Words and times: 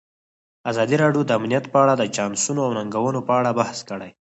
ازادي 0.71 0.95
راډیو 1.03 1.21
د 1.25 1.31
امنیت 1.39 1.65
په 1.73 1.77
اړه 1.83 1.93
د 1.97 2.03
چانسونو 2.15 2.61
او 2.65 2.71
ننګونو 2.77 3.19
په 3.27 3.33
اړه 3.39 3.51
بحث 3.59 3.77
کړی. 3.89 4.11